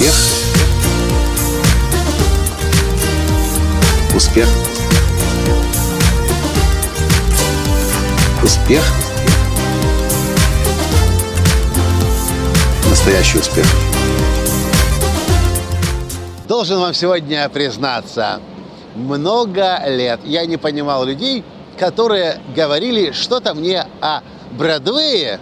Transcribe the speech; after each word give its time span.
Успех. 0.00 0.14
Успех. 4.14 4.48
Успех. 8.42 8.82
Настоящий 12.88 13.38
успех. 13.40 13.66
Должен 16.48 16.80
вам 16.80 16.94
сегодня 16.94 17.46
признаться, 17.50 18.40
много 18.94 19.82
лет 19.86 20.20
я 20.24 20.46
не 20.46 20.56
понимал 20.56 21.04
людей, 21.04 21.44
которые 21.78 22.40
говорили 22.56 23.12
что-то 23.12 23.52
мне 23.52 23.84
о 24.00 24.22
Бродвее 24.52 25.40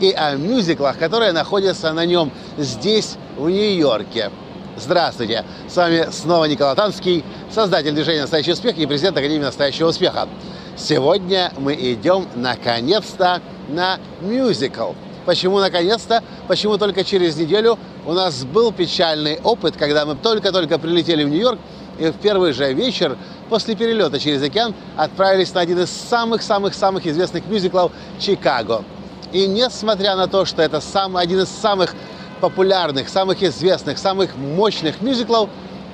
и 0.00 0.12
о 0.12 0.36
мюзиклах, 0.36 0.98
которые 0.98 1.32
находятся 1.32 1.92
на 1.92 2.04
нем 2.04 2.30
здесь, 2.58 3.16
в 3.36 3.48
Нью-Йорке. 3.48 4.30
Здравствуйте! 4.78 5.44
С 5.68 5.76
вами 5.76 6.08
снова 6.10 6.44
Николай 6.44 6.74
Танский, 6.74 7.24
создатель 7.50 7.92
движения 7.92 8.22
«Настоящий 8.22 8.52
успех» 8.52 8.76
и 8.76 8.86
президент 8.86 9.16
Академии 9.16 9.44
«Настоящего 9.44 9.88
успеха». 9.88 10.28
Сегодня 10.76 11.52
мы 11.58 11.74
идем, 11.74 12.26
наконец-то, 12.34 13.40
на 13.68 13.98
мюзикл. 14.20 14.92
Почему 15.24 15.58
наконец-то? 15.58 16.22
Почему 16.46 16.76
только 16.76 17.04
через 17.04 17.36
неделю? 17.36 17.78
У 18.04 18.12
нас 18.12 18.44
был 18.44 18.70
печальный 18.70 19.40
опыт, 19.42 19.76
когда 19.76 20.04
мы 20.04 20.14
только-только 20.14 20.78
прилетели 20.78 21.24
в 21.24 21.28
Нью-Йорк, 21.30 21.58
и 21.98 22.08
в 22.08 22.14
первый 22.18 22.52
же 22.52 22.72
вечер 22.74 23.16
после 23.48 23.74
перелета 23.74 24.20
через 24.20 24.42
океан 24.42 24.74
отправились 24.96 25.54
на 25.54 25.62
один 25.62 25.80
из 25.80 25.90
самых-самых-самых 25.90 27.06
известных 27.06 27.46
мюзиклов 27.46 27.92
«Чикаго». 28.20 28.84
И 29.32 29.46
несмотря 29.46 30.16
на 30.16 30.28
то, 30.28 30.44
что 30.44 30.62
это 30.62 30.80
сам, 30.80 31.16
один 31.16 31.40
из 31.40 31.48
самых 31.48 31.94
популярных, 32.40 33.08
самых 33.08 33.42
известных, 33.42 33.98
самых 33.98 34.36
мощных 34.36 35.00
мюзиклов, 35.00 35.48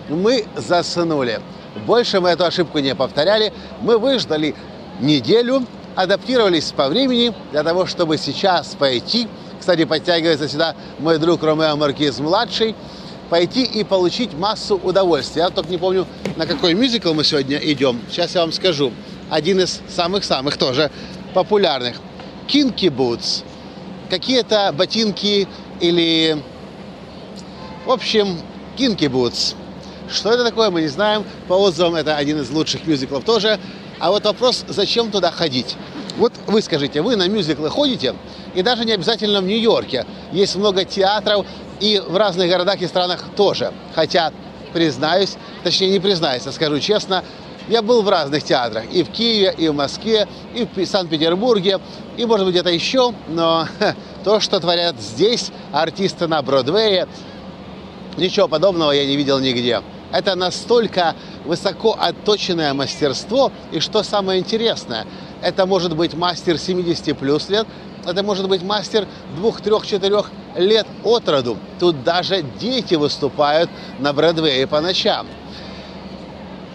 мы 0.09 0.45
заснули. 0.57 1.41
Больше 1.87 2.21
мы 2.21 2.31
эту 2.31 2.45
ошибку 2.45 2.79
не 2.79 2.95
повторяли. 2.95 3.53
Мы 3.81 3.99
выждали 3.99 4.55
неделю, 5.01 5.65
адаптировались 5.95 6.73
по 6.73 6.89
времени 6.89 7.35
для 7.51 7.63
того, 7.63 7.87
чтобы 7.87 8.19
сейчас 8.19 8.75
пойти. 8.75 9.29
Кстати, 9.59 9.85
подтягивается 9.85 10.49
сюда 10.49 10.75
мой 10.99 11.19
друг 11.19 11.43
Ромео 11.43 11.77
Маркиз-младший– 11.77 12.75
пойти 13.33 13.65
и 13.65 13.83
получить 13.83 14.35
массу 14.35 14.77
удовольствия. 14.77 15.45
Я 15.45 15.49
только 15.49 15.71
не 15.71 15.79
помню, 15.79 16.07
на 16.37 16.47
какой 16.47 16.75
мюзикл 16.75 17.15
мы 17.15 17.25
сегодня 17.25 17.57
идем. 17.57 17.99
Сейчас 18.11 18.35
я 18.35 18.43
вам 18.43 18.53
скажу. 18.53 18.93
Один 19.31 19.59
из 19.59 19.81
самых-самых 19.89 20.59
тоже 20.59 20.91
популярных. 21.33 21.97
Kinky 22.53 22.91
Boots. 22.91 23.45
Какие-то 24.11 24.73
ботинки 24.77 25.49
или... 25.81 26.37
В 27.87 27.91
общем, 27.91 28.39
Kinky 28.77 29.09
Boots. 29.09 29.55
Что 30.11 30.33
это 30.33 30.45
такое, 30.45 30.71
мы 30.71 30.83
не 30.83 30.89
знаем. 30.89 31.25
По 31.49 31.55
отзывам, 31.55 31.95
это 31.95 32.17
один 32.17 32.41
из 32.41 32.51
лучших 32.51 32.87
мюзиклов 32.87 33.25
тоже. 33.25 33.59
А 33.99 34.11
вот 34.11 34.25
вопрос, 34.25 34.65
зачем 34.69 35.11
туда 35.11 35.31
ходить? 35.31 35.77
Вот 36.19 36.35
вы 36.47 36.61
скажите, 36.61 37.01
вы 37.01 37.17
на 37.17 37.27
мюзиклы 37.27 37.71
ходите, 37.71 38.15
и 38.55 38.61
даже 38.61 38.85
не 38.85 38.93
обязательно 38.93 39.41
в 39.41 39.45
Нью-Йорке. 39.45 40.05
Есть 40.33 40.57
много 40.57 40.85
театров, 40.85 41.47
и 41.81 42.03
в 42.07 42.17
разных 42.17 42.51
городах 42.51 42.83
и 42.83 42.87
странах 42.87 43.25
тоже. 43.35 43.73
Хотя, 43.95 44.31
признаюсь, 44.75 45.37
точнее 45.65 45.91
не 45.91 46.01
признаюсь, 46.01 46.47
а 46.47 46.53
скажу 46.53 46.79
честно, 46.81 47.25
я 47.69 47.83
был 47.83 48.03
в 48.03 48.09
разных 48.09 48.43
театрах. 48.43 48.85
И 48.93 49.03
в 49.03 49.11
Киеве, 49.11 49.55
и 49.57 49.69
в 49.69 49.75
Москве, 49.75 50.27
и 50.55 50.67
в 50.67 50.87
Санкт-Петербурге, 50.87 51.79
и, 52.17 52.25
может 52.27 52.47
быть, 52.47 52.55
где-то 52.55 52.71
еще. 52.71 53.15
Но 53.29 53.67
то, 54.25 54.41
что 54.41 54.61
творят 54.61 55.01
здесь 55.01 55.51
артисты 55.73 56.27
на 56.27 56.43
Бродвее, 56.43 57.07
ничего 58.17 58.49
подобного 58.49 58.93
я 58.93 59.07
не 59.07 59.17
видел 59.17 59.39
нигде. 59.39 59.83
Это 60.13 60.35
настолько 60.35 61.15
высоко 61.45 61.97
отточенное 61.99 62.75
мастерство. 62.75 63.51
И 63.73 63.81
что 63.81 64.03
самое 64.03 64.41
интересное, 64.41 65.07
это 65.41 65.67
может 65.67 65.97
быть 65.97 66.15
мастер 66.15 66.59
70 66.59 67.17
плюс 67.17 67.49
лет, 67.49 67.67
это 68.07 68.23
может 68.23 68.49
быть 68.49 68.63
мастер 68.63 69.07
двух, 69.37 69.61
трех, 69.61 69.87
четырех 69.87 70.31
лет 70.57 70.87
от 71.05 71.29
роду. 71.29 71.57
Тут 71.79 72.03
даже 72.05 72.45
дети 72.61 72.95
выступают 72.95 73.71
на 74.01 74.13
Бродвее 74.13 74.67
по 74.67 74.81
ночам. 74.81 75.27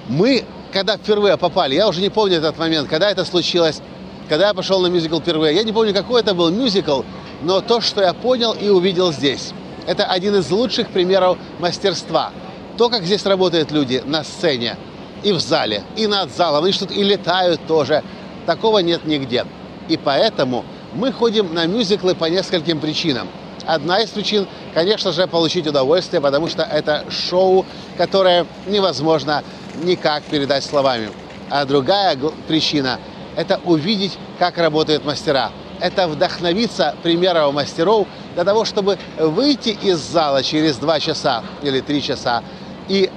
Мы, 0.07 0.45
когда 0.71 0.97
впервые 0.97 1.37
попали, 1.37 1.75
я 1.75 1.87
уже 1.87 2.01
не 2.01 2.09
помню 2.09 2.37
этот 2.37 2.57
момент, 2.57 2.89
когда 2.89 3.09
это 3.09 3.25
случилось, 3.25 3.81
когда 4.29 4.47
я 4.47 4.53
пошел 4.53 4.79
на 4.81 4.87
мюзикл 4.87 5.19
впервые. 5.19 5.55
Я 5.55 5.63
не 5.63 5.71
помню, 5.71 5.93
какой 5.93 6.21
это 6.21 6.33
был 6.33 6.49
мюзикл, 6.49 7.01
но 7.41 7.61
то, 7.61 7.81
что 7.81 8.01
я 8.01 8.13
понял 8.13 8.53
и 8.53 8.69
увидел 8.69 9.11
здесь, 9.11 9.53
это 9.85 10.05
один 10.05 10.35
из 10.35 10.49
лучших 10.51 10.89
примеров 10.89 11.37
мастерства. 11.59 12.31
То, 12.77 12.89
как 12.89 13.03
здесь 13.03 13.25
работают 13.25 13.71
люди 13.71 14.03
на 14.05 14.23
сцене, 14.23 14.77
и 15.23 15.31
в 15.31 15.39
зале, 15.39 15.83
и 15.95 16.07
над 16.07 16.31
залом, 16.31 16.63
они 16.63 16.73
что-то 16.73 16.93
и 16.93 17.03
летают 17.03 17.65
тоже. 17.67 18.03
Такого 18.45 18.79
нет 18.79 19.05
нигде. 19.05 19.45
И 19.87 19.97
поэтому 19.97 20.63
мы 20.93 21.11
ходим 21.11 21.53
на 21.53 21.65
мюзиклы 21.65 22.15
по 22.15 22.25
нескольким 22.25 22.79
причинам. 22.79 23.27
Одна 23.65 23.99
из 23.99 24.09
причин, 24.09 24.47
конечно 24.73 25.11
же, 25.11 25.27
получить 25.27 25.67
удовольствие, 25.67 26.21
потому 26.21 26.47
что 26.47 26.63
это 26.63 27.03
шоу, 27.09 27.65
которое 27.97 28.45
невозможно 28.67 29.43
никак 29.83 30.23
передать 30.23 30.63
словами. 30.63 31.09
А 31.49 31.65
другая 31.65 32.17
причина– 32.47 32.99
это 33.35 33.59
увидеть, 33.65 34.17
как 34.39 34.57
работают 34.57 35.05
мастера. 35.05 35.51
Это 35.79 36.07
вдохновиться 36.07 36.95
примером 37.03 37.55
мастеров 37.55 38.07
для 38.33 38.43
того, 38.43 38.65
чтобы 38.65 38.97
выйти 39.19 39.69
из 39.69 39.99
зала 39.99 40.43
через 40.43 40.77
два 40.77 40.99
часа 40.99 41.43
или 41.61 41.81
три 41.81 42.01
часа 42.01 42.43
и 42.87 43.11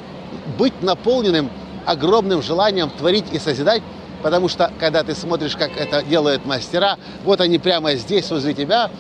быть 0.58 0.82
наполненным 0.82 1.50
огромным 1.86 2.42
желанием 2.42 2.90
творить 2.90 3.26
и 3.32 3.38
созидать, 3.38 3.82
потому 4.22 4.48
что 4.48 4.70
когда 4.78 5.02
ты 5.02 5.14
смотришь, 5.14 5.56
как 5.56 5.70
это 5.76 6.02
делают 6.02 6.44
мастера, 6.44 6.98
вот 7.24 7.40
они 7.40 7.58
прямо 7.58 7.94
здесь 7.94 8.30
возле 8.30 8.52
тебя, 8.52 8.90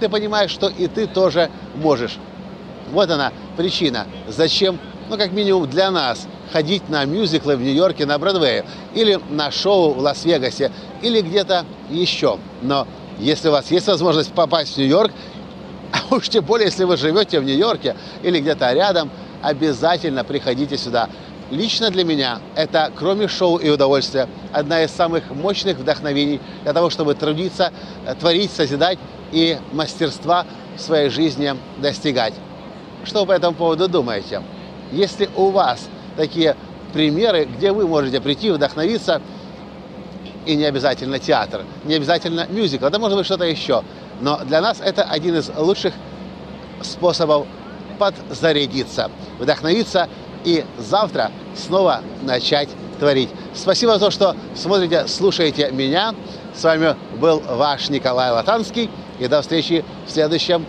ты 0.00 0.08
понимаешь, 0.08 0.50
что 0.50 0.68
и 0.68 0.86
ты 0.86 1.06
тоже 1.06 1.50
можешь. 1.74 2.16
Вот 2.90 3.10
она 3.10 3.32
причина, 3.56 4.06
зачем, 4.26 4.78
ну 5.10 5.18
как 5.18 5.32
минимум 5.32 5.68
для 5.68 5.90
нас, 5.90 6.26
ходить 6.52 6.88
на 6.88 7.04
мюзиклы 7.04 7.56
в 7.56 7.62
Нью-Йорке 7.62 8.06
на 8.06 8.18
Бродвее, 8.18 8.64
или 8.94 9.18
на 9.30 9.50
шоу 9.50 9.92
в 9.92 9.98
Лас-Вегасе, 9.98 10.70
или 11.02 11.20
где-то 11.20 11.64
еще. 11.90 12.38
Но 12.62 12.86
если 13.18 13.48
у 13.48 13.52
вас 13.52 13.70
есть 13.70 13.86
возможность 13.86 14.32
попасть 14.32 14.74
в 14.74 14.78
Нью-Йорк, 14.78 15.12
а 15.92 16.14
уж 16.14 16.28
тем 16.28 16.44
более, 16.44 16.66
если 16.66 16.84
вы 16.84 16.96
живете 16.96 17.40
в 17.40 17.44
Нью-Йорке 17.44 17.96
или 18.22 18.40
где-то 18.40 18.72
рядом, 18.72 19.10
обязательно 19.42 20.24
приходите 20.24 20.76
сюда. 20.76 21.08
Лично 21.50 21.90
для 21.90 22.04
меня 22.04 22.38
это, 22.54 22.92
кроме 22.94 23.26
шоу 23.26 23.56
и 23.56 23.68
удовольствия, 23.70 24.28
одна 24.52 24.84
из 24.84 24.92
самых 24.92 25.30
мощных 25.30 25.78
вдохновений 25.78 26.40
для 26.62 26.72
того, 26.72 26.90
чтобы 26.90 27.14
трудиться, 27.14 27.72
э, 28.06 28.14
творить, 28.14 28.52
созидать 28.52 28.98
и 29.32 29.58
мастерства 29.72 30.46
в 30.76 30.80
своей 30.80 31.10
жизни 31.10 31.54
достигать. 31.78 32.34
Что 33.04 33.20
вы 33.20 33.26
по 33.26 33.32
этому 33.32 33.56
поводу 33.56 33.88
думаете? 33.88 34.42
Если 34.92 35.28
у 35.34 35.50
вас 35.50 35.88
такие 36.16 36.56
примеры, 36.92 37.44
где 37.44 37.72
вы 37.72 37.86
можете 37.86 38.20
прийти, 38.20 38.50
вдохновиться, 38.50 39.20
и 40.46 40.56
не 40.56 40.64
обязательно 40.64 41.18
театр, 41.18 41.64
не 41.84 41.94
обязательно 41.94 42.46
мюзикл, 42.48 42.86
это 42.86 42.98
может 42.98 43.16
быть 43.16 43.26
что-то 43.26 43.44
еще. 43.44 43.82
Но 44.20 44.38
для 44.44 44.60
нас 44.60 44.80
это 44.80 45.02
один 45.02 45.36
из 45.36 45.50
лучших 45.56 45.94
способов 46.82 47.46
подзарядиться, 47.98 49.10
вдохновиться 49.38 50.08
и 50.44 50.64
завтра 50.78 51.30
снова 51.54 52.00
начать 52.22 52.68
творить. 52.98 53.30
Спасибо 53.54 53.94
за 53.94 54.06
то, 54.06 54.10
что 54.10 54.36
смотрите, 54.54 55.06
слушаете 55.06 55.70
меня. 55.70 56.14
С 56.54 56.64
вами 56.64 56.96
был 57.18 57.40
ваш 57.40 57.88
Николай 57.90 58.30
Латанский. 58.30 58.90
И 59.18 59.28
до 59.28 59.42
встречи 59.42 59.84
в 60.06 60.10
следующем. 60.10 60.64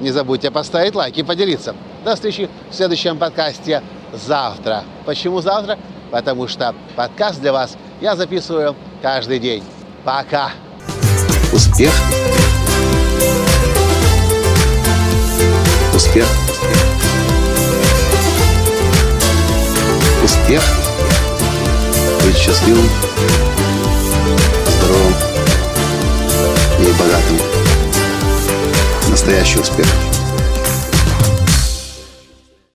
Не 0.00 0.10
забудьте 0.10 0.50
поставить 0.50 0.94
лайк 0.94 1.16
и 1.16 1.22
поделиться. 1.22 1.74
До 2.04 2.14
встречи 2.14 2.48
в 2.70 2.74
следующем 2.74 3.18
подкасте 3.18 3.82
завтра. 4.12 4.84
Почему 5.04 5.40
завтра? 5.40 5.78
Потому 6.10 6.48
что 6.48 6.74
подкаст 6.96 7.40
для 7.40 7.52
вас 7.52 7.76
я 8.00 8.16
записываю 8.16 8.76
каждый 9.00 9.38
день. 9.38 9.64
Пока! 10.04 10.50
Успех! 11.52 11.92
Успех! 15.94 16.26
Успех! 20.22 20.62
Быть 22.24 22.36
счастливым, 22.36 22.88
здоровым 24.78 25.14
и 26.78 26.92
богатым. 26.98 27.38
Настоящий 29.08 29.60
успех! 29.60 29.86